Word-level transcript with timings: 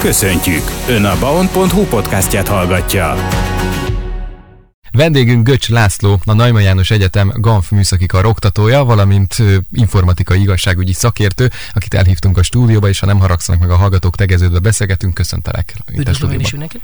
Köszöntjük! 0.00 0.62
Ön 0.88 1.04
a 1.04 1.18
baon.hu 1.18 1.84
podcastját 1.84 2.48
hallgatja. 2.48 3.14
Vendégünk 4.92 5.46
Göcs 5.46 5.68
László, 5.68 6.20
a 6.24 6.32
Naima 6.32 6.60
János 6.60 6.90
Egyetem 6.90 7.32
GANF 7.34 7.70
műszaki 7.70 8.06
kar 8.06 8.24
oktatója, 8.24 8.84
valamint 8.84 9.36
informatikai 9.72 10.40
igazságügyi 10.40 10.92
szakértő, 10.92 11.50
akit 11.72 11.94
elhívtunk 11.94 12.38
a 12.38 12.42
stúdióba, 12.42 12.88
és 12.88 13.00
ha 13.00 13.06
nem 13.06 13.18
haragszanak 13.18 13.60
meg 13.60 13.70
a 13.70 13.76
hallgatók, 13.76 14.16
tegeződve 14.16 14.58
beszélgetünk, 14.58 15.14
köszöntelek. 15.14 15.74
Üdvözlöm 15.96 16.30
én 16.30 16.40
is 16.40 16.50
mindenkit. 16.50 16.80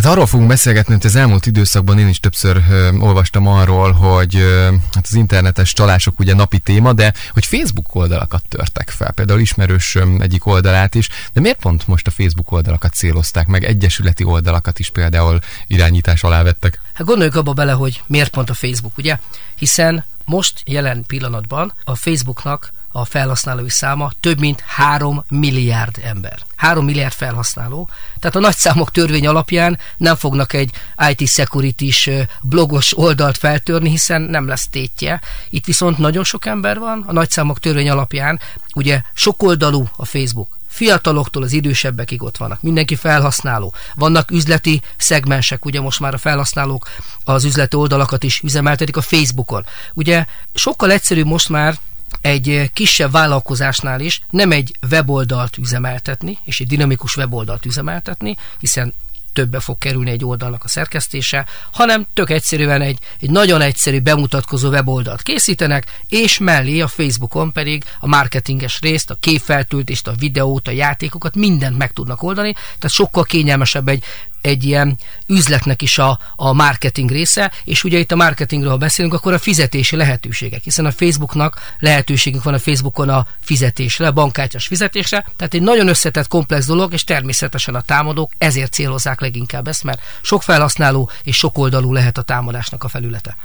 Hát 0.00 0.12
arról 0.12 0.26
fogunk 0.26 0.48
beszélgetni, 0.48 0.94
hogy 0.94 1.06
az 1.06 1.16
elmúlt 1.16 1.46
időszakban 1.46 1.98
én 1.98 2.08
is 2.08 2.20
többször 2.20 2.62
ö, 2.70 2.96
olvastam 2.98 3.46
arról, 3.46 3.92
hogy 3.92 4.36
ö, 4.36 4.72
hát 4.92 5.06
az 5.08 5.14
internetes 5.14 5.72
csalások 5.72 6.18
ugye 6.18 6.34
napi 6.34 6.58
téma, 6.58 6.92
de 6.92 7.12
hogy 7.32 7.44
Facebook 7.44 7.94
oldalakat 7.94 8.42
törtek 8.48 8.90
fel, 8.90 9.12
például 9.12 9.40
ismerős 9.40 9.94
ö, 9.94 10.14
egyik 10.18 10.46
oldalát 10.46 10.94
is, 10.94 11.08
de 11.32 11.40
miért 11.40 11.58
pont 11.58 11.86
most 11.86 12.06
a 12.06 12.10
Facebook 12.10 12.52
oldalakat 12.52 12.94
célozták 12.94 13.46
meg, 13.46 13.64
egyesületi 13.64 14.24
oldalakat 14.24 14.78
is 14.78 14.90
például 14.90 15.38
irányítás 15.66 16.22
alá 16.22 16.42
vettek? 16.42 16.80
Hát 16.94 17.06
gondoljuk 17.06 17.34
abba 17.34 17.52
bele, 17.52 17.72
hogy 17.72 18.02
miért 18.06 18.30
pont 18.30 18.50
a 18.50 18.54
Facebook, 18.54 18.98
ugye? 18.98 19.18
Hiszen 19.56 20.04
most 20.24 20.60
jelen 20.64 21.04
pillanatban 21.06 21.72
a 21.84 21.94
Facebooknak 21.94 22.72
a 22.92 23.04
felhasználói 23.04 23.68
száma 23.68 24.10
több 24.20 24.38
mint 24.38 24.60
3 24.66 25.24
milliárd 25.28 25.98
ember. 26.02 26.38
3 26.56 26.84
milliárd 26.84 27.12
felhasználó. 27.12 27.88
Tehát 28.18 28.36
a 28.36 28.40
nagyszámok 28.40 28.90
törvény 28.90 29.26
alapján 29.26 29.78
nem 29.96 30.16
fognak 30.16 30.52
egy 30.52 30.70
IT 31.08 31.28
security 31.28 31.92
blogos 32.40 32.98
oldalt 32.98 33.38
feltörni, 33.38 33.90
hiszen 33.90 34.20
nem 34.22 34.48
lesz 34.48 34.68
tétje. 34.68 35.20
Itt 35.50 35.64
viszont 35.64 35.98
nagyon 35.98 36.24
sok 36.24 36.46
ember 36.46 36.78
van, 36.78 37.04
a 37.06 37.12
nagyszámok 37.12 37.58
törvény 37.58 37.90
alapján, 37.90 38.40
ugye 38.74 39.02
sokoldalú 39.12 39.88
a 39.96 40.04
Facebook 40.04 40.58
fiataloktól 40.70 41.42
az 41.42 41.52
idősebbekig 41.52 42.22
ott 42.22 42.36
vannak. 42.36 42.62
Mindenki 42.62 42.94
felhasználó. 42.94 43.74
Vannak 43.94 44.30
üzleti 44.30 44.82
szegmensek, 44.96 45.64
ugye 45.64 45.80
most 45.80 46.00
már 46.00 46.14
a 46.14 46.18
felhasználók 46.18 46.88
az 47.24 47.44
üzleti 47.44 47.76
oldalakat 47.76 48.22
is 48.22 48.40
üzemeltetik 48.40 48.96
a 48.96 49.00
Facebookon. 49.00 49.66
Ugye 49.94 50.24
sokkal 50.54 50.90
egyszerűbb 50.90 51.26
most 51.26 51.48
már 51.48 51.78
egy 52.20 52.70
kisebb 52.72 53.12
vállalkozásnál 53.12 54.00
is 54.00 54.20
nem 54.30 54.52
egy 54.52 54.76
weboldalt 54.90 55.58
üzemeltetni, 55.58 56.38
és 56.44 56.60
egy 56.60 56.66
dinamikus 56.66 57.16
weboldalt 57.16 57.66
üzemeltetni, 57.66 58.36
hiszen 58.58 58.94
többe 59.32 59.60
fog 59.60 59.78
kerülni 59.78 60.10
egy 60.10 60.24
oldalnak 60.24 60.64
a 60.64 60.68
szerkesztése, 60.68 61.46
hanem 61.72 62.06
tök 62.14 62.30
egyszerűen 62.30 62.80
egy, 62.80 62.98
egy 63.20 63.30
nagyon 63.30 63.60
egyszerű 63.60 64.00
bemutatkozó 64.00 64.68
weboldalt 64.68 65.22
készítenek, 65.22 66.00
és 66.08 66.38
mellé 66.38 66.80
a 66.80 66.88
Facebookon 66.88 67.52
pedig 67.52 67.84
a 68.00 68.06
marketinges 68.06 68.80
részt, 68.80 69.10
a 69.10 69.16
képfeltöltést, 69.20 70.06
a 70.06 70.14
videót, 70.18 70.68
a 70.68 70.70
játékokat, 70.70 71.34
mindent 71.34 71.78
meg 71.78 71.92
tudnak 71.92 72.22
oldani, 72.22 72.52
tehát 72.52 72.90
sokkal 72.90 73.24
kényelmesebb 73.24 73.88
egy 73.88 74.04
egy 74.40 74.64
ilyen 74.64 74.98
üzletnek 75.26 75.82
is 75.82 75.98
a, 75.98 76.18
a 76.36 76.52
marketing 76.52 77.10
része, 77.10 77.52
és 77.64 77.84
ugye 77.84 77.98
itt 77.98 78.12
a 78.12 78.16
marketingről, 78.16 78.70
ha 78.70 78.76
beszélünk, 78.76 79.14
akkor 79.14 79.32
a 79.32 79.38
fizetési 79.38 79.96
lehetőségek, 79.96 80.62
hiszen 80.62 80.86
a 80.86 80.92
Facebooknak 80.92 81.74
lehetőségünk 81.78 82.42
van 82.42 82.54
a 82.54 82.58
Facebookon 82.58 83.08
a 83.08 83.26
fizetésre, 83.40 84.06
a 84.06 84.12
bankkártyás 84.12 84.66
fizetésre, 84.66 85.26
tehát 85.36 85.54
egy 85.54 85.62
nagyon 85.62 85.88
összetett, 85.88 86.28
komplex 86.28 86.66
dolog, 86.66 86.92
és 86.92 87.04
természetesen 87.04 87.74
a 87.74 87.80
támadók 87.80 88.32
ezért 88.38 88.72
célozzák 88.72 89.20
leginkább 89.20 89.68
ezt, 89.68 89.84
mert 89.84 90.00
sok 90.22 90.42
felhasználó 90.42 91.10
és 91.22 91.36
sok 91.36 91.58
oldalú 91.58 91.92
lehet 91.92 92.18
a 92.18 92.22
támadásnak 92.22 92.84
a 92.84 92.88
felülete. 92.88 93.36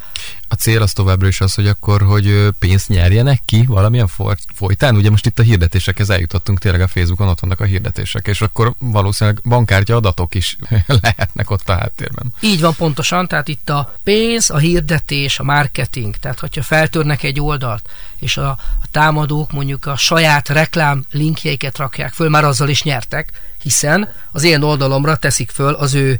A 0.47 0.55
cél 0.55 0.81
az 0.81 0.93
továbbra 0.93 1.27
is 1.27 1.41
az, 1.41 1.53
hogy 1.53 1.67
akkor, 1.67 2.01
hogy 2.01 2.47
pénzt 2.59 2.87
nyerjenek 2.87 3.41
ki 3.45 3.65
valamilyen 3.67 4.09
folytán. 4.53 4.95
Ugye 4.95 5.09
most 5.09 5.25
itt 5.25 5.39
a 5.39 5.43
hirdetésekhez 5.43 6.09
eljutottunk, 6.09 6.59
tényleg 6.59 6.81
a 6.81 6.87
Facebookon 6.87 7.27
ott 7.27 7.39
vannak 7.39 7.59
a 7.59 7.63
hirdetések, 7.63 8.27
és 8.27 8.41
akkor 8.41 8.73
valószínűleg 8.79 9.41
bankkártya 9.43 9.95
adatok 9.95 10.35
is 10.35 10.57
lehetnek 11.01 11.49
ott 11.49 11.69
a 11.69 11.73
háttérben. 11.73 12.33
Így 12.39 12.61
van 12.61 12.75
pontosan, 12.75 13.27
tehát 13.27 13.47
itt 13.47 13.69
a 13.69 13.93
pénz, 14.03 14.49
a 14.49 14.57
hirdetés, 14.57 15.39
a 15.39 15.43
marketing, 15.43 16.15
tehát 16.15 16.39
hogyha 16.39 16.63
feltörnek 16.63 17.23
egy 17.23 17.39
oldalt, 17.39 17.89
és 18.19 18.37
a, 18.37 18.49
a 18.81 18.87
támadók 18.91 19.51
mondjuk 19.51 19.85
a 19.85 19.97
saját 19.97 20.49
reklám 20.49 21.05
linkjeiket 21.11 21.77
rakják 21.77 22.13
föl, 22.13 22.29
már 22.29 22.43
azzal 22.43 22.69
is 22.69 22.83
nyertek, 22.83 23.31
hiszen 23.61 24.13
az 24.31 24.43
én 24.43 24.61
oldalomra 24.61 25.15
teszik 25.15 25.49
föl 25.49 25.73
az 25.73 25.93
ő 25.93 26.19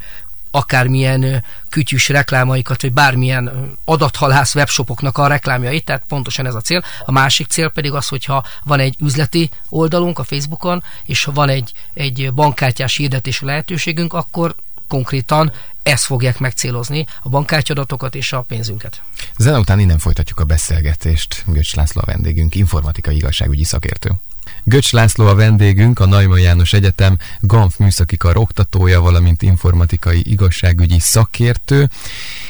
akármilyen 0.56 1.44
kütyűs 1.70 2.10
reklámaikat, 2.10 2.82
vagy 2.82 2.94
bármilyen 2.94 3.76
adathalász 3.86 4.56
webshopoknak 4.56 5.18
a 5.18 5.28
reklámjait, 5.28 5.86
tehát 5.86 6.04
pontosan 6.08 6.46
ez 6.46 6.56
a 6.56 6.62
cél. 6.62 6.84
A 7.06 7.12
másik 7.12 7.48
cél 7.48 7.70
pedig 7.70 7.92
az, 7.92 8.08
hogyha 8.08 8.44
van 8.64 8.80
egy 8.80 8.96
üzleti 9.00 9.50
oldalunk 9.70 10.20
a 10.20 10.24
Facebookon, 10.24 10.84
és 11.06 11.24
van 11.34 11.50
egy, 11.50 11.72
egy 11.94 12.34
bankkártyás 12.34 12.96
hirdetési 12.96 13.46
lehetőségünk, 13.46 14.14
akkor 14.14 14.56
konkrétan 14.88 15.52
ezt 15.84 16.04
fogják 16.04 16.40
megcélozni, 16.40 17.06
a 17.22 17.30
bankkártyadatokat 17.30 18.16
és 18.16 18.32
a 18.32 18.42
pénzünket. 18.42 19.02
Zene 19.38 19.60
után 19.60 19.80
innen 19.80 20.00
folytatjuk 20.00 20.40
a 20.40 20.44
beszélgetést. 20.44 21.44
Göcs 21.48 21.76
László 21.76 22.02
a 22.04 22.06
vendégünk, 22.06 22.56
informatikai 22.56 23.16
igazságügyi 23.16 23.64
szakértő. 23.64 24.12
Göcs 24.64 24.92
László 24.92 25.26
a 25.26 25.36
vendégünk, 25.36 26.00
a 26.00 26.06
Naima 26.06 26.38
János 26.38 26.74
Egyetem 26.74 27.18
GANF 27.40 27.78
műszaki 27.78 28.18
kar 28.18 28.38
oktatója, 28.38 29.02
valamint 29.02 29.42
informatikai 29.42 30.32
igazságügyi 30.32 31.00
szakértő. 31.00 31.90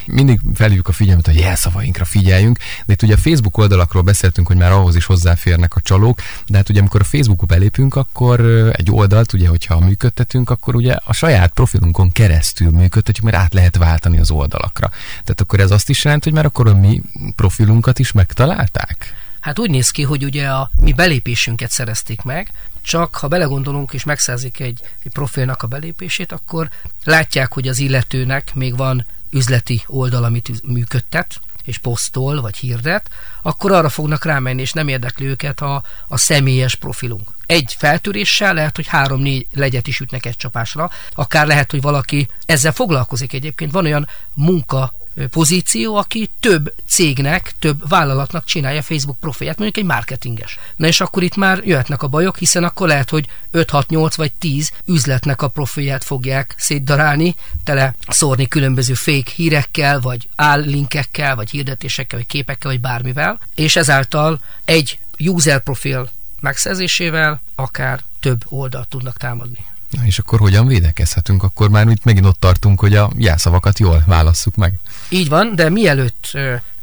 Mindig 0.05 0.39
felhívjuk 0.53 0.87
a 0.87 0.91
figyelmet, 0.91 1.25
hogy 1.25 1.35
jelszavainkra 1.35 2.05
figyeljünk, 2.05 2.57
de 2.85 2.93
itt 2.93 3.01
ugye 3.01 3.13
a 3.13 3.17
Facebook 3.17 3.57
oldalakról 3.57 4.03
beszéltünk, 4.03 4.47
hogy 4.47 4.57
már 4.57 4.71
ahhoz 4.71 4.95
is 4.95 5.05
hozzáférnek 5.05 5.75
a 5.75 5.81
csalók, 5.81 6.19
de 6.47 6.57
hát 6.57 6.69
ugye 6.69 6.79
amikor 6.79 7.01
a 7.01 7.03
Facebookba 7.03 7.45
belépünk, 7.45 7.95
akkor 7.95 8.39
egy 8.75 8.91
oldalt, 8.91 9.33
ugye, 9.33 9.47
hogyha 9.47 9.79
működtetünk, 9.79 10.49
akkor 10.49 10.75
ugye 10.75 10.93
a 11.03 11.13
saját 11.13 11.51
profilunkon 11.51 12.11
keresztül 12.11 12.71
működtetjük, 12.71 13.25
mert 13.25 13.37
át 13.37 13.53
lehet 13.53 13.77
váltani 13.77 14.19
az 14.19 14.31
oldalakra. 14.31 14.89
Tehát 15.09 15.41
akkor 15.41 15.59
ez 15.59 15.71
azt 15.71 15.89
is 15.89 16.03
jelent, 16.03 16.23
hogy 16.23 16.33
már 16.33 16.45
akkor 16.45 16.67
a 16.67 16.75
mi 16.75 17.01
profilunkat 17.35 17.99
is 17.99 18.11
megtalálták? 18.11 19.13
Hát 19.39 19.59
úgy 19.59 19.69
néz 19.69 19.89
ki, 19.89 20.03
hogy 20.03 20.23
ugye 20.23 20.47
a 20.47 20.69
mi 20.79 20.93
belépésünket 20.93 21.71
szerezték 21.71 22.21
meg, 22.21 22.51
csak 22.81 23.15
ha 23.15 23.27
belegondolunk 23.27 23.93
és 23.93 24.03
megszerzik 24.03 24.59
egy, 24.59 24.79
egy 25.03 25.11
profilnak 25.11 25.63
a 25.63 25.67
belépését, 25.67 26.31
akkor 26.31 26.69
látják, 27.03 27.53
hogy 27.53 27.67
az 27.67 27.79
illetőnek 27.79 28.53
még 28.53 28.77
van 28.77 29.05
üzleti 29.35 29.83
oldal, 29.87 30.23
amit 30.23 30.61
működtet, 30.67 31.39
és 31.63 31.77
posztol, 31.77 32.41
vagy 32.41 32.55
hirdet, 32.57 33.09
akkor 33.41 33.71
arra 33.71 33.89
fognak 33.89 34.25
rámenni, 34.25 34.61
és 34.61 34.73
nem 34.73 34.87
érdekli 34.87 35.25
őket 35.25 35.61
a, 35.61 35.83
a 36.07 36.17
személyes 36.17 36.75
profilunk. 36.75 37.29
Egy 37.45 37.75
feltöréssel 37.77 38.53
lehet, 38.53 38.75
hogy 38.75 38.87
három-négy 38.87 39.47
legyet 39.53 39.87
is 39.87 39.99
ütnek 39.99 40.25
egy 40.25 40.37
csapásra, 40.37 40.89
akár 41.13 41.47
lehet, 41.47 41.71
hogy 41.71 41.81
valaki 41.81 42.27
ezzel 42.45 42.71
foglalkozik 42.71 43.33
egyébként. 43.33 43.71
Van 43.71 43.85
olyan 43.85 44.07
munka 44.33 44.93
pozíció, 45.29 45.95
aki 45.95 46.29
több 46.39 46.73
cégnek, 46.87 47.53
több 47.59 47.89
vállalatnak 47.89 48.45
csinálja 48.45 48.81
Facebook 48.81 49.19
profilját, 49.19 49.57
mondjuk 49.57 49.83
egy 49.83 49.91
marketinges. 49.91 50.59
Na 50.75 50.87
és 50.87 51.01
akkor 51.01 51.23
itt 51.23 51.35
már 51.35 51.61
jöhetnek 51.63 52.03
a 52.03 52.07
bajok, 52.07 52.37
hiszen 52.37 52.63
akkor 52.63 52.87
lehet, 52.87 53.09
hogy 53.09 53.27
5, 53.51 53.69
6, 53.69 53.89
8 53.89 54.15
vagy 54.15 54.33
10 54.33 54.71
üzletnek 54.85 55.41
a 55.41 55.47
profilját 55.47 56.03
fogják 56.03 56.55
szétdarálni, 56.57 57.35
tele 57.63 57.95
szórni 58.07 58.47
különböző 58.47 58.93
fake 58.93 59.31
hírekkel, 59.35 59.99
vagy 59.99 60.29
állinkekkel, 60.35 61.35
vagy 61.35 61.49
hirdetésekkel, 61.49 62.17
vagy 62.17 62.27
képekkel, 62.27 62.71
vagy 62.71 62.81
bármivel, 62.81 63.39
és 63.55 63.75
ezáltal 63.75 64.39
egy 64.65 64.99
user 65.19 65.59
profil 65.59 66.09
megszerzésével 66.39 67.41
akár 67.55 68.03
több 68.19 68.45
oldalt 68.49 68.87
tudnak 68.87 69.17
támadni. 69.17 69.65
Na 69.89 70.05
és 70.05 70.19
akkor 70.19 70.39
hogyan 70.39 70.67
védekezhetünk? 70.67 71.43
Akkor 71.43 71.69
már 71.69 71.87
itt 71.87 72.03
megint 72.03 72.25
ott 72.25 72.39
tartunk, 72.39 72.79
hogy 72.79 72.95
a 72.95 73.11
jelszavakat 73.17 73.79
jól 73.79 74.03
válasszuk 74.05 74.55
meg. 74.55 74.73
Így 75.09 75.29
van, 75.29 75.55
de 75.55 75.69
mielőtt 75.69 76.31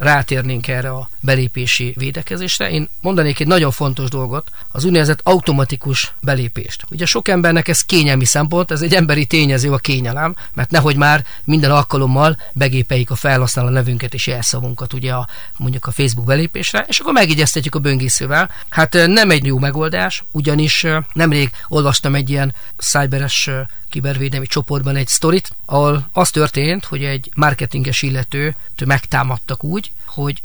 rátérnénk 0.03 0.69
erre 0.69 0.91
a 0.91 1.09
belépési 1.21 1.95
védekezésre, 1.97 2.71
én 2.71 2.89
mondanék 3.01 3.41
egy 3.41 3.47
nagyon 3.47 3.71
fontos 3.71 4.09
dolgot, 4.09 4.51
az 4.71 4.85
úgynevezett 4.85 5.21
automatikus 5.23 6.15
belépést. 6.21 6.85
Ugye 6.91 7.07
sok 7.07 7.29
embernek 7.29 7.69
ez 7.69 7.83
kényelmi 7.83 8.25
szempont, 8.25 8.71
ez 8.71 8.83
egy 8.83 8.95
emberi 8.95 9.27
tényező 9.27 9.73
a 9.73 9.79
kényelem, 9.79 10.37
mert 10.53 10.71
nehogy 10.71 10.97
már 10.97 11.25
minden 11.45 11.71
alkalommal 11.71 12.37
begépeljük 12.53 13.11
a 13.11 13.15
felhasználó 13.15 13.69
nevünket 13.69 14.15
és 14.15 14.27
jelszavunkat 14.27 14.93
ugye 14.93 15.13
a, 15.13 15.29
mondjuk 15.57 15.87
a 15.87 15.91
Facebook 15.91 16.27
belépésre, 16.27 16.85
és 16.89 16.99
akkor 16.99 17.13
megigyeztetjük 17.13 17.75
a 17.75 17.79
böngészővel. 17.79 18.51
Hát 18.69 18.97
nem 19.07 19.31
egy 19.31 19.45
jó 19.45 19.59
megoldás, 19.59 20.25
ugyanis 20.33 20.87
nemrég 21.13 21.51
olvastam 21.69 22.15
egy 22.15 22.31
ilyen 22.31 22.55
cyberes 22.79 23.51
kibervédelmi 23.93 24.47
csoportban 24.47 24.97
egy 24.97 25.09
sztorit, 25.09 25.51
ahol 25.65 26.09
az 26.13 26.31
történt, 26.31 26.85
hogy 26.85 27.05
egy 27.05 27.31
marketinges 27.35 28.03
illető 28.03 28.57
megtámadtak 28.85 29.65
úgy, 29.65 29.92
hogy 30.07 30.43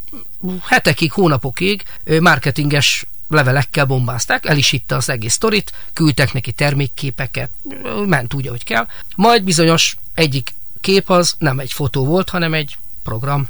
hetekig, 0.64 1.12
hónapokig 1.12 1.84
marketinges 2.20 3.06
levelekkel 3.30 3.86
bombázták, 3.86 4.46
el 4.46 4.58
is 4.58 4.70
hitte 4.70 4.96
az 4.96 5.10
egész 5.10 5.34
sztorit, 5.34 5.72
küldtek 5.94 6.34
neki 6.34 6.52
termékképeket, 6.52 7.52
ment 8.06 8.34
úgy, 8.34 8.48
ahogy 8.48 8.64
kell. 8.64 8.88
Majd 9.16 9.44
bizonyos 9.44 9.96
egyik 10.14 10.54
kép 10.82 11.10
az 11.10 11.36
nem 11.38 11.60
egy 11.60 11.74
fotó 11.74 12.06
volt, 12.06 12.30
hanem 12.30 12.54
egy 12.54 12.78
program, 13.04 13.50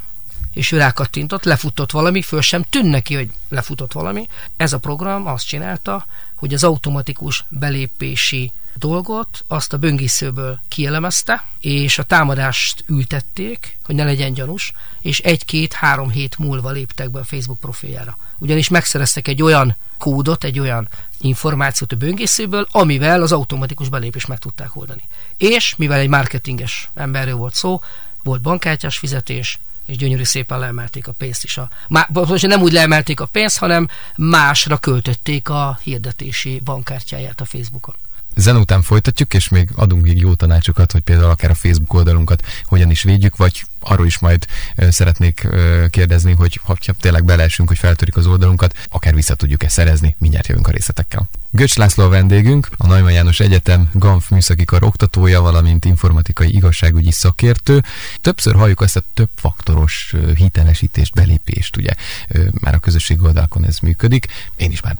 és 0.57 0.71
ő 0.71 0.77
rákattintott, 0.77 1.43
lefutott 1.43 1.91
valami, 1.91 2.21
föl 2.21 2.41
sem 2.41 2.63
tűn 2.63 2.85
neki, 2.85 3.15
hogy 3.15 3.29
lefutott 3.49 3.91
valami. 3.91 4.27
Ez 4.57 4.73
a 4.73 4.77
program 4.77 5.27
azt 5.27 5.47
csinálta, 5.47 6.05
hogy 6.35 6.53
az 6.53 6.63
automatikus 6.63 7.45
belépési 7.49 8.51
dolgot, 8.75 9.43
azt 9.47 9.73
a 9.73 9.77
böngészőből 9.77 10.59
kielemezte, 10.67 11.43
és 11.59 11.97
a 11.97 12.03
támadást 12.03 12.83
ültették, 12.87 13.77
hogy 13.83 13.95
ne 13.95 14.03
legyen 14.03 14.33
gyanús, 14.33 14.71
és 15.01 15.19
egy-két-három 15.19 16.09
hét 16.09 16.37
múlva 16.37 16.71
léptek 16.71 17.11
be 17.11 17.19
a 17.19 17.23
Facebook 17.23 17.59
profiljára. 17.59 18.17
Ugyanis 18.37 18.67
megszereztek 18.67 19.27
egy 19.27 19.41
olyan 19.41 19.75
kódot, 19.97 20.43
egy 20.43 20.59
olyan 20.59 20.87
információt 21.19 21.91
a 21.91 21.95
böngészőből, 21.95 22.67
amivel 22.71 23.21
az 23.21 23.31
automatikus 23.31 23.89
belépést 23.89 24.27
meg 24.27 24.39
tudták 24.39 24.75
oldani. 24.75 25.01
És 25.37 25.75
mivel 25.75 25.99
egy 25.99 26.09
marketinges 26.09 26.89
emberről 26.93 27.35
volt 27.35 27.53
szó, 27.53 27.81
volt 28.23 28.41
bankkártyás 28.41 28.97
fizetés, 28.97 29.59
és 29.87 29.97
gyönyörű 29.97 30.23
szépen 30.23 30.59
leemelték 30.59 31.07
a 31.07 31.11
pénzt 31.11 31.43
is. 31.43 31.57
A, 31.57 31.69
má, 31.87 32.07
nem 32.41 32.61
úgy 32.61 32.71
leemelték 32.71 33.19
a 33.19 33.25
pénzt, 33.25 33.57
hanem 33.57 33.87
másra 34.15 34.77
költötték 34.77 35.49
a 35.49 35.79
hirdetési 35.83 36.61
bankkártyáját 36.63 37.41
a 37.41 37.45
Facebookon. 37.45 37.95
Zen 38.37 38.55
után 38.55 38.81
folytatjuk, 38.81 39.33
és 39.33 39.49
még 39.49 39.69
adunk 39.75 40.03
még 40.03 40.17
jó 40.17 40.33
tanácsokat, 40.33 40.91
hogy 40.91 41.01
például 41.01 41.29
akár 41.29 41.49
a 41.49 41.55
Facebook 41.55 41.93
oldalunkat 41.93 42.43
hogyan 42.65 42.91
is 42.91 43.03
védjük, 43.03 43.35
vagy 43.35 43.63
arról 43.79 44.05
is 44.05 44.19
majd 44.19 44.45
szeretnék 44.89 45.47
kérdezni, 45.89 46.31
hogy 46.33 46.59
ha 46.63 46.75
tényleg 46.99 47.25
beleesünk, 47.25 47.67
hogy 47.67 47.77
feltörik 47.77 48.17
az 48.17 48.27
oldalunkat, 48.27 48.77
akár 48.89 49.15
vissza 49.15 49.35
tudjuk-e 49.35 49.67
szerezni, 49.67 50.15
mindjárt 50.19 50.47
jövünk 50.47 50.67
a 50.67 50.71
részletekkel. 50.71 51.29
Göcs 51.51 51.75
László 51.75 52.03
a 52.03 52.09
vendégünk, 52.09 52.69
a 52.77 52.87
Neumann 52.87 53.13
János 53.13 53.39
Egyetem 53.39 53.89
GANF 53.93 54.29
műszaki 54.29 54.65
kar 54.65 54.83
oktatója, 54.83 55.41
valamint 55.41 55.85
informatikai 55.85 56.55
igazságügyi 56.55 57.11
szakértő. 57.11 57.83
Többször 58.21 58.55
halljuk 58.55 58.81
ezt 58.83 58.95
a 58.95 59.03
több 59.13 59.29
faktoros 59.35 60.13
hitelesítést, 60.35 61.13
belépést, 61.13 61.77
ugye 61.77 61.91
már 62.51 62.73
a 62.73 62.79
közösség 62.79 63.23
oldalakon 63.23 63.65
ez 63.65 63.77
működik. 63.77 64.27
Én 64.55 64.71
is 64.71 64.81
már 64.81 64.97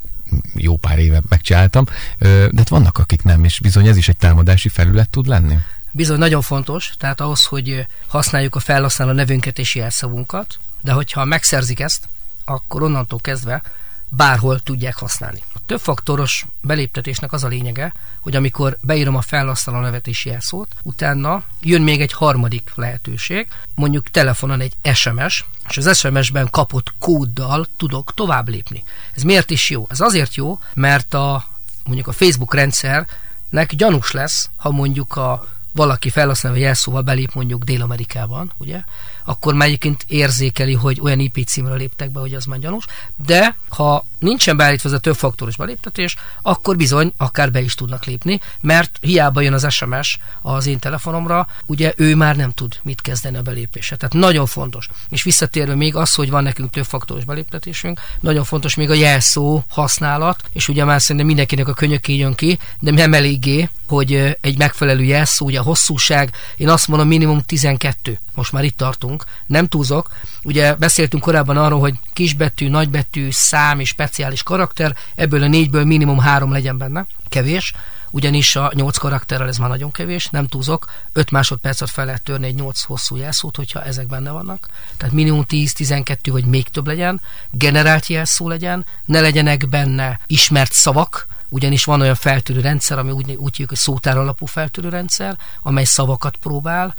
jó 0.53 0.77
pár 0.77 0.99
éve 0.99 1.21
megcsináltam, 1.29 1.85
de 2.19 2.49
hát 2.57 2.69
vannak, 2.69 2.97
akik 2.97 3.23
nem, 3.23 3.43
és 3.43 3.59
bizony 3.59 3.87
ez 3.87 3.97
is 3.97 4.07
egy 4.07 4.17
támadási 4.17 4.69
felület 4.69 5.09
tud 5.09 5.27
lenni. 5.27 5.57
Bizony 5.91 6.17
nagyon 6.17 6.41
fontos, 6.41 6.93
tehát 6.97 7.21
ahhoz, 7.21 7.45
hogy 7.45 7.85
használjuk 8.07 8.55
a 8.55 8.59
felhasználó 8.59 9.11
nevünket 9.11 9.59
és 9.59 9.75
jelszavunkat, 9.75 10.57
de 10.81 10.91
hogyha 10.91 11.25
megszerzik 11.25 11.79
ezt, 11.79 12.07
akkor 12.45 12.83
onnantól 12.83 13.19
kezdve 13.19 13.61
bárhol 14.09 14.59
tudják 14.59 14.97
használni. 14.97 15.43
A 15.53 15.59
többfaktoros 15.65 16.45
beléptetésnek 16.61 17.31
az 17.31 17.43
a 17.43 17.47
lényege, 17.47 17.93
hogy 18.21 18.35
amikor 18.35 18.77
beírom 18.81 19.15
a 19.15 19.21
felhasználó 19.21 19.79
nevet 19.79 20.07
és 20.07 20.25
jelszót, 20.25 20.75
utána 20.83 21.43
jön 21.61 21.81
még 21.81 22.01
egy 22.01 22.13
harmadik 22.13 22.71
lehetőség, 22.75 23.47
mondjuk 23.75 24.09
telefonon 24.09 24.59
egy 24.59 24.75
SMS, 24.93 25.45
és 25.69 25.77
az 25.77 25.97
SMS-ben 25.97 26.49
kapott 26.49 26.93
kóddal 26.99 27.67
tudok 27.77 28.13
tovább 28.13 28.47
lépni. 28.47 28.83
Ez 29.15 29.23
miért 29.23 29.51
is 29.51 29.69
jó? 29.69 29.85
Ez 29.89 29.99
azért 29.99 30.35
jó, 30.35 30.59
mert 30.73 31.13
a 31.13 31.45
mondjuk 31.85 32.07
a 32.07 32.11
Facebook 32.11 32.53
rendszernek 32.53 33.75
gyanús 33.75 34.11
lesz, 34.11 34.49
ha 34.55 34.71
mondjuk 34.71 35.15
a 35.15 35.47
valaki 35.73 36.09
felhasználó 36.09 36.55
jelszóval 36.55 37.01
belép 37.01 37.33
mondjuk 37.33 37.63
Dél-Amerikában, 37.63 38.51
ugye, 38.57 38.81
akkor 39.27 39.53
már 39.53 39.67
egyébként 39.67 40.05
érzékeli, 40.07 40.73
hogy 40.73 40.99
olyan 41.01 41.19
IP 41.19 41.45
címről 41.45 41.77
léptek 41.77 42.11
be, 42.11 42.19
hogy 42.19 42.33
az 42.33 42.45
már 42.45 42.59
gyanús, 42.59 42.85
de 43.25 43.55
ha 43.69 44.05
nincsen 44.19 44.57
beállítva 44.57 44.89
ez 44.89 44.95
a 44.95 44.99
többfaktoros 44.99 45.55
beléptetés, 45.55 46.15
akkor 46.41 46.75
bizony 46.75 47.13
akár 47.17 47.51
be 47.51 47.61
is 47.61 47.75
tudnak 47.75 48.05
lépni, 48.05 48.39
mert 48.61 48.97
hiába 49.01 49.41
jön 49.41 49.53
az 49.53 49.73
SMS 49.73 50.19
az 50.41 50.65
én 50.65 50.79
telefonomra, 50.79 51.47
ugye 51.65 51.93
ő 51.97 52.15
már 52.15 52.35
nem 52.35 52.51
tud 52.51 52.79
mit 52.83 53.01
kezdeni 53.01 53.37
a 53.37 53.41
belépése. 53.41 53.95
Tehát 53.95 54.13
nagyon 54.13 54.45
fontos. 54.45 54.87
És 55.09 55.23
visszatérve 55.23 55.75
még 55.75 55.95
az, 55.95 56.15
hogy 56.15 56.29
van 56.29 56.43
nekünk 56.43 56.69
többfaktoros 56.69 57.23
beléptetésünk, 57.23 57.99
nagyon 58.19 58.43
fontos 58.43 58.75
még 58.75 58.89
a 58.89 58.93
jelszó 58.93 59.63
használat, 59.69 60.43
és 60.51 60.67
ugye 60.67 60.83
már 60.83 61.01
szerintem 61.01 61.25
mindenkinek 61.25 61.67
a 61.67 61.73
könyöké 61.73 62.15
jön 62.15 62.35
ki, 62.35 62.59
de 62.79 62.91
nem 62.91 63.13
eléggé, 63.13 63.69
hogy 63.87 64.37
egy 64.41 64.57
megfelelő 64.57 65.03
jelszó, 65.03 65.45
ugye 65.45 65.59
a 65.59 65.63
hosszúság, 65.63 66.31
én 66.55 66.69
azt 66.69 66.87
mondom 66.87 67.07
minimum 67.07 67.41
12, 67.41 68.19
most 68.37 68.51
már 68.51 68.63
itt 68.63 68.77
tartunk, 68.77 69.25
nem 69.45 69.67
túlzok, 69.67 70.09
ugye 70.43 70.75
beszéltünk 70.75 71.23
korábban 71.23 71.57
arról, 71.57 71.79
hogy 71.79 71.93
kisbetű, 72.13 72.69
nagybetű, 72.69 73.27
szám 73.31 73.79
és 73.79 73.89
speciális 73.89 74.43
karakter, 74.43 74.95
ebből 75.15 75.43
a 75.43 75.47
négyből 75.47 75.85
minimum 75.85 76.19
három 76.19 76.51
legyen 76.51 76.77
benne, 76.77 77.05
kevés, 77.29 77.73
ugyanis 78.11 78.55
a 78.55 78.71
8 78.75 78.97
karakterrel 78.97 79.47
ez 79.47 79.57
már 79.57 79.69
nagyon 79.69 79.91
kevés, 79.91 80.29
nem 80.29 80.47
túlzok, 80.47 80.85
5 81.13 81.31
másodpercet 81.31 81.89
fel 81.89 82.05
lehet 82.05 82.23
törni 82.23 82.47
egy 82.47 82.55
8 82.55 82.83
hosszú 82.83 83.15
jelszót, 83.15 83.55
hogyha 83.55 83.83
ezek 83.83 84.07
benne 84.07 84.31
vannak. 84.31 84.67
Tehát 84.97 85.13
minimum 85.13 85.45
10-12 85.49 86.17
vagy 86.31 86.45
még 86.45 86.67
több 86.69 86.87
legyen, 86.87 87.21
generált 87.51 88.07
jelszó 88.07 88.47
legyen, 88.47 88.85
ne 89.05 89.21
legyenek 89.21 89.69
benne 89.69 90.19
ismert 90.27 90.71
szavak, 90.71 91.27
ugyanis 91.49 91.83
van 91.83 92.01
olyan 92.01 92.15
feltűrő 92.15 92.61
rendszer, 92.61 92.97
ami 92.97 93.11
úgy, 93.11 93.31
úgy 93.31 93.49
hívjuk, 93.49 93.69
hogy 93.69 93.77
szótár 93.77 94.17
alapú 94.17 94.45
feltűrő 94.45 94.89
rendszer, 94.89 95.37
amely 95.61 95.83
szavakat 95.83 96.35
próbál. 96.35 96.95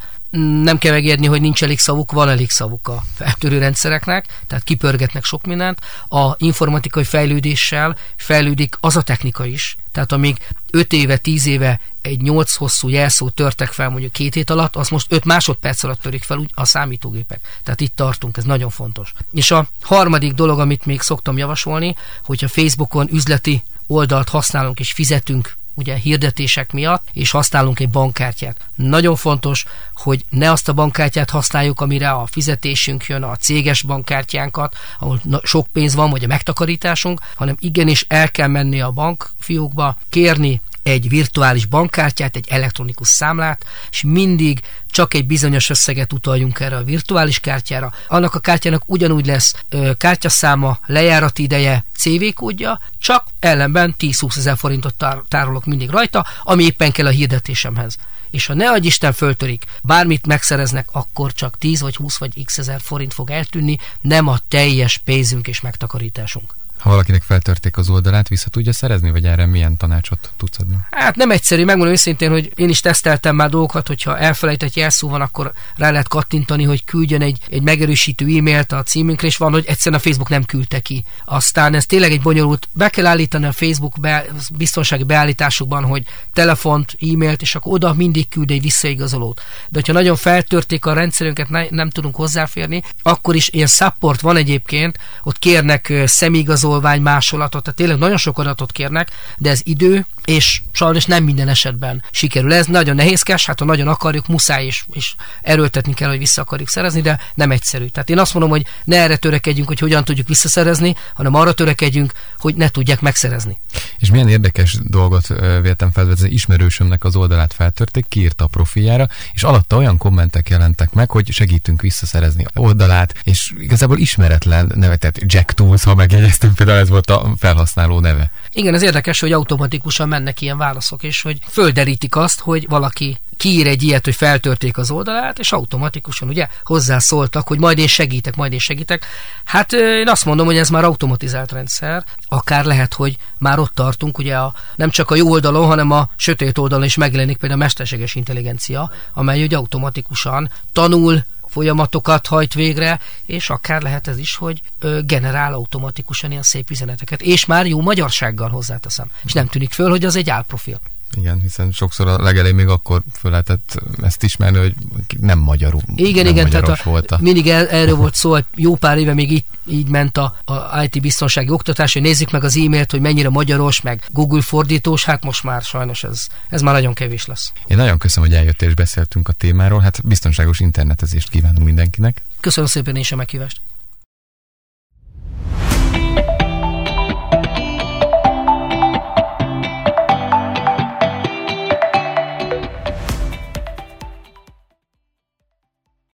Nem 0.63 0.77
kell 0.77 0.91
megérni, 0.91 1.25
hogy 1.25 1.41
nincs 1.41 1.63
elég 1.63 1.79
szavuk, 1.79 2.11
van 2.11 2.29
elég 2.29 2.49
szavuk 2.49 2.87
a 2.87 3.03
feltűrő 3.15 3.57
rendszereknek, 3.57 4.25
tehát 4.47 4.63
kipörgetnek 4.63 5.23
sok 5.23 5.45
mindent. 5.45 5.79
A 6.09 6.35
informatikai 6.37 7.03
fejlődéssel 7.03 7.95
fejlődik 8.15 8.77
az 8.79 8.95
a 8.95 9.01
technika 9.01 9.45
is, 9.45 9.75
tehát 9.91 10.11
amíg 10.11 10.37
5 10.71 10.93
éve, 10.93 11.17
10 11.17 11.45
éve 11.45 11.79
egy 12.01 12.21
8 12.21 12.55
hosszú 12.55 12.89
jelszó 12.89 13.29
törtek 13.29 13.71
fel 13.71 13.89
mondjuk 13.89 14.11
két 14.11 14.33
hét 14.33 14.49
alatt, 14.49 14.75
az 14.75 14.89
most 14.89 15.11
5 15.11 15.25
másodperc 15.25 15.83
alatt 15.83 16.01
törik 16.01 16.23
fel 16.23 16.37
úgy 16.37 16.51
a 16.53 16.65
számítógépek. 16.65 17.59
Tehát 17.63 17.81
itt 17.81 17.95
tartunk, 17.95 18.37
ez 18.37 18.43
nagyon 18.43 18.69
fontos. 18.69 19.13
És 19.31 19.51
a 19.51 19.67
harmadik 19.81 20.33
dolog, 20.33 20.59
amit 20.59 20.85
még 20.85 21.01
szoktam 21.01 21.37
javasolni, 21.37 21.95
hogyha 22.23 22.47
Facebookon 22.47 23.07
üzleti 23.11 23.63
oldalt 23.89 24.29
használunk 24.29 24.79
és 24.79 24.91
fizetünk 24.91 25.57
ugye 25.73 25.95
hirdetések 25.95 26.71
miatt, 26.71 27.07
és 27.13 27.31
használunk 27.31 27.79
egy 27.79 27.89
bankkártyát. 27.89 28.57
Nagyon 28.75 29.15
fontos, 29.15 29.65
hogy 29.93 30.25
ne 30.29 30.51
azt 30.51 30.69
a 30.69 30.73
bankkártyát 30.73 31.29
használjuk, 31.29 31.81
amire 31.81 32.09
a 32.09 32.25
fizetésünk 32.25 33.05
jön, 33.05 33.23
a 33.23 33.35
céges 33.35 33.81
bankkártyánkat, 33.81 34.75
ahol 34.99 35.21
sok 35.43 35.67
pénz 35.67 35.95
van, 35.95 36.09
vagy 36.09 36.23
a 36.23 36.27
megtakarításunk, 36.27 37.21
hanem 37.35 37.55
igenis 37.59 38.05
el 38.07 38.31
kell 38.31 38.47
menni 38.47 38.81
a 38.81 38.91
bankfiókba, 38.91 39.97
kérni 40.09 40.61
egy 40.89 41.09
virtuális 41.09 41.65
bankkártyát, 41.65 42.35
egy 42.35 42.45
elektronikus 42.49 43.07
számlát, 43.07 43.65
és 43.91 44.01
mindig 44.01 44.61
csak 44.91 45.13
egy 45.13 45.25
bizonyos 45.25 45.69
összeget 45.69 46.13
utaljunk 46.13 46.59
erre 46.59 46.75
a 46.75 46.83
virtuális 46.83 47.39
kártyára. 47.39 47.93
Annak 48.07 48.35
a 48.35 48.39
kártyának 48.39 48.83
ugyanúgy 48.85 49.25
lesz 49.25 49.55
ö, 49.69 49.91
kártyaszáma, 49.97 50.79
lejárati 50.85 51.43
ideje, 51.43 51.83
CV 51.97 52.33
kódja, 52.33 52.79
csak 52.99 53.27
ellenben 53.39 53.95
10-20 53.99 54.37
ezer 54.37 54.57
forintot 54.57 54.95
tár- 54.95 55.23
tárolok 55.27 55.65
mindig 55.65 55.89
rajta, 55.89 56.25
ami 56.43 56.63
éppen 56.63 56.91
kell 56.91 57.05
a 57.05 57.09
hirdetésemhez. 57.09 57.97
És 58.29 58.45
ha 58.45 58.53
ne 58.53 58.69
adj 58.69 58.87
Isten 58.87 59.13
föltörik, 59.13 59.65
bármit 59.81 60.25
megszereznek, 60.25 60.89
akkor 60.91 61.33
csak 61.33 61.57
10 61.57 61.81
vagy 61.81 61.95
20 61.95 62.17
vagy 62.17 62.43
x 62.45 62.57
ezer 62.57 62.81
forint 62.81 63.13
fog 63.13 63.29
eltűnni, 63.29 63.77
nem 64.01 64.27
a 64.27 64.37
teljes 64.47 64.97
pénzünk 64.97 65.47
és 65.47 65.61
megtakarításunk. 65.61 66.58
Ha 66.79 66.89
valakinek 66.89 67.21
feltörték 67.21 67.77
az 67.77 67.89
oldalát, 67.89 68.27
vissza 68.27 68.49
tudja 68.49 68.73
szerezni, 68.73 69.11
vagy 69.11 69.25
erre 69.25 69.45
milyen 69.45 69.77
tanácsot 69.77 70.31
tudsz 70.37 70.59
adni? 70.59 70.75
Hát 70.91 71.15
nem 71.15 71.31
egyszerű, 71.31 71.65
megmondom 71.65 71.93
őszintén, 71.93 72.29
hogy 72.29 72.51
én 72.55 72.69
is 72.69 72.79
teszteltem 72.79 73.35
már 73.35 73.49
dolgokat, 73.49 73.87
hogyha 73.87 74.17
elfelejtett 74.17 74.73
jelszó 74.73 75.09
van, 75.09 75.21
akkor 75.21 75.51
rá 75.75 75.89
lehet 75.89 76.07
kattintani, 76.07 76.63
hogy 76.63 76.83
küldjön 76.83 77.21
egy, 77.21 77.39
egy 77.49 77.61
megerősítő 77.61 78.37
e-mailt 78.37 78.71
a 78.71 78.83
címünkre, 78.83 79.27
és 79.27 79.37
van, 79.37 79.51
hogy 79.51 79.65
egyszerűen 79.67 80.01
a 80.01 80.03
Facebook 80.03 80.29
nem 80.29 80.43
küldte 80.43 80.79
ki. 80.79 81.03
Aztán 81.25 81.73
ez 81.73 81.85
tényleg 81.85 82.11
egy 82.11 82.21
bonyolult, 82.21 82.69
be 82.73 82.89
kell 82.89 83.05
állítani 83.05 83.45
a 83.45 83.51
Facebook 83.51 83.99
be, 83.99 84.25
biztonsági 84.57 85.03
beállításokban, 85.03 85.83
hogy 85.83 86.03
telefont, 86.33 86.97
e-mailt, 87.01 87.41
és 87.41 87.55
akkor 87.55 87.73
oda 87.73 87.93
mindig 87.93 88.29
küld 88.29 88.51
egy 88.51 88.61
visszaigazolót. 88.61 89.41
De 89.69 89.79
hogyha 89.79 89.93
nagyon 89.93 90.15
feltörték 90.15 90.85
a 90.85 90.93
rendszerünket, 90.93 91.49
ne, 91.49 91.65
nem 91.69 91.89
tudunk 91.89 92.15
hozzáférni, 92.15 92.83
akkor 93.01 93.35
is 93.35 93.49
ilyen 93.49 93.67
support 93.67 94.21
van 94.21 94.35
egyébként, 94.35 94.97
ott 95.23 95.39
kérnek 95.39 95.93
személyigazolót, 96.05 96.67
igazolvány 96.69 97.01
másolatot, 97.01 97.63
tehát 97.63 97.77
tényleg 97.77 97.97
nagyon 97.97 98.17
sok 98.17 98.39
adatot 98.39 98.71
kérnek, 98.71 99.11
de 99.37 99.49
ez 99.49 99.61
idő, 99.63 100.05
és 100.25 100.61
sajnos 100.71 101.05
nem 101.05 101.23
minden 101.23 101.47
esetben 101.47 102.03
sikerül. 102.11 102.53
Ez 102.53 102.65
nagyon 102.65 102.95
nehézkes, 102.95 103.45
hát 103.45 103.59
ha 103.59 103.65
nagyon 103.65 103.87
akarjuk, 103.87 104.27
muszáj 104.27 104.65
is, 104.65 104.85
és 104.91 105.13
erőltetni 105.41 105.93
kell, 105.93 106.09
hogy 106.09 106.17
vissza 106.17 106.41
akarjuk 106.41 106.69
szerezni, 106.69 107.01
de 107.01 107.19
nem 107.33 107.51
egyszerű. 107.51 107.85
Tehát 107.85 108.09
én 108.09 108.19
azt 108.19 108.33
mondom, 108.33 108.51
hogy 108.51 108.65
ne 108.83 108.97
erre 108.97 109.17
törekedjünk, 109.17 109.67
hogy 109.67 109.79
hogyan 109.79 110.03
tudjuk 110.03 110.27
visszaszerezni, 110.27 110.95
hanem 111.13 111.33
arra 111.33 111.53
törekedjünk, 111.53 112.11
hogy 112.39 112.55
ne 112.55 112.69
tudják 112.69 113.01
megszerezni. 113.01 113.57
És 113.99 114.11
milyen 114.11 114.27
érdekes 114.27 114.77
dolgot 114.83 115.27
véltem 115.61 115.91
felvezetni, 115.91 116.33
ismerősömnek 116.33 117.03
az 117.03 117.15
oldalát 117.15 117.53
feltörték, 117.53 118.05
kiírta 118.07 118.43
a 118.43 118.47
profiljára, 118.47 119.07
és 119.33 119.43
alatta 119.43 119.77
olyan 119.77 119.97
kommentek 119.97 120.49
jelentek 120.49 120.93
meg, 120.93 121.11
hogy 121.11 121.31
segítünk 121.31 121.81
visszaszerezni 121.81 122.45
oldalát, 122.55 123.15
és 123.23 123.53
igazából 123.57 123.97
ismeretlen 123.97 124.71
nevetet 124.75 125.19
Jack 125.25 125.53
Tools, 125.53 125.83
ha 125.83 125.95
megjegyeztünk, 125.95 126.55
például 126.59 126.79
ez 126.79 126.89
volt 126.89 127.09
a 127.09 127.33
felhasználó 127.37 127.99
neve. 127.99 128.31
Igen, 128.51 128.73
ez 128.73 128.81
érdekes, 128.81 129.19
hogy 129.19 129.31
automatikusan 129.31 130.07
mennek 130.07 130.41
ilyen 130.41 130.57
válaszok, 130.57 131.03
és 131.03 131.21
hogy 131.21 131.37
földerítik 131.49 132.15
azt, 132.15 132.39
hogy 132.39 132.67
valaki 132.67 133.19
kiír 133.37 133.67
egy 133.67 133.83
ilyet, 133.83 134.05
hogy 134.05 134.15
feltörték 134.15 134.77
az 134.77 134.91
oldalát, 134.91 135.39
és 135.39 135.51
automatikusan 135.51 136.27
ugye 136.27 136.47
hozzászóltak, 136.63 137.47
hogy 137.47 137.59
majd 137.59 137.77
én 137.77 137.87
segítek, 137.87 138.35
majd 138.35 138.53
én 138.53 138.59
segítek. 138.59 139.05
Hát 139.43 139.73
én 139.73 140.07
azt 140.07 140.25
mondom, 140.25 140.45
hogy 140.45 140.57
ez 140.57 140.69
már 140.69 140.83
automatizált 140.83 141.51
rendszer, 141.51 142.03
akár 142.27 142.65
lehet, 142.65 142.93
hogy 142.93 143.17
már 143.37 143.59
ott 143.59 143.73
tartunk, 143.73 144.17
ugye 144.17 144.35
a, 144.35 144.53
nem 144.75 144.89
csak 144.89 145.11
a 145.11 145.15
jó 145.15 145.29
oldalon, 145.29 145.65
hanem 145.65 145.91
a 145.91 146.09
sötét 146.15 146.57
oldalon 146.57 146.85
is 146.85 146.95
megjelenik 146.95 147.37
például 147.37 147.61
a 147.61 147.63
mesterséges 147.63 148.15
intelligencia, 148.15 148.91
amely 149.13 149.43
ugye 149.43 149.57
automatikusan 149.57 150.51
tanul, 150.73 151.23
folyamatokat 151.49 152.27
hajt 152.27 152.53
végre, 152.53 152.99
és 153.25 153.49
akár 153.49 153.81
lehet 153.81 154.07
ez 154.07 154.17
is, 154.17 154.35
hogy 154.35 154.61
generál 155.01 155.53
automatikusan 155.53 156.31
ilyen 156.31 156.43
szép 156.43 156.69
üzeneteket, 156.69 157.21
és 157.21 157.45
már 157.45 157.65
jó 157.65 157.81
magyarsággal 157.81 158.49
hozzáteszem. 158.49 159.11
És 159.25 159.33
nem 159.33 159.47
tűnik 159.47 159.71
föl, 159.71 159.89
hogy 159.89 160.05
az 160.05 160.15
egy 160.15 160.29
álprofil. 160.29 160.79
Igen, 161.17 161.41
hiszen 161.41 161.71
sokszor 161.71 162.07
a 162.07 162.21
legelején 162.21 162.55
még 162.55 162.67
akkor 162.67 163.01
föl 163.19 163.31
lehetett 163.31 163.81
ezt 164.01 164.23
ismerni, 164.23 164.57
hogy 164.57 164.73
nem 165.19 165.39
magyarul. 165.39 165.81
Igen, 165.95 166.23
nem 166.23 166.33
igen, 166.33 166.49
tehát 166.49 166.67
a, 166.67 166.77
volt 166.83 167.11
a... 167.11 167.17
mindig 167.21 167.47
el, 167.47 167.67
erről 167.67 167.95
volt 167.95 168.15
szó, 168.15 168.31
hogy 168.31 168.45
jó 168.55 168.75
pár 168.75 168.97
éve 168.97 169.13
még 169.13 169.31
így, 169.31 169.43
így 169.67 169.87
ment 169.87 170.17
a, 170.17 170.37
a 170.45 170.83
IT 170.83 171.01
biztonsági 171.01 171.49
oktatás, 171.49 171.93
hogy 171.93 172.01
nézzük 172.01 172.31
meg 172.31 172.43
az 172.43 172.57
e-mailt, 172.57 172.91
hogy 172.91 173.01
mennyire 173.01 173.29
magyaros, 173.29 173.81
meg 173.81 174.03
Google 174.11 174.41
fordítós, 174.41 175.05
hát 175.05 175.23
most 175.23 175.43
már 175.43 175.61
sajnos 175.61 176.03
ez, 176.03 176.27
ez 176.49 176.61
már 176.61 176.73
nagyon 176.73 176.93
kevés 176.93 177.25
lesz. 177.25 177.51
Én 177.67 177.77
nagyon 177.77 177.97
köszönöm, 177.97 178.29
hogy 178.29 178.37
eljöttél 178.37 178.67
és 178.67 178.75
beszéltünk 178.75 179.27
a 179.27 179.33
témáról, 179.33 179.79
hát 179.79 180.07
biztonságos 180.07 180.59
internetezést 180.59 181.29
kívánunk 181.29 181.65
mindenkinek. 181.65 182.23
Köszönöm 182.39 182.69
szépen 182.69 182.95
én 182.95 183.03
sem 183.03 183.17
meghívást. 183.17 183.61